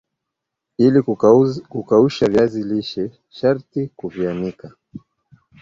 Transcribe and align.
ili 0.77 1.01
kukausha 1.69 2.27
viazi 2.27 2.63
lishe 2.63 3.11
sharti 3.29 3.87
kuvianika 3.95 4.71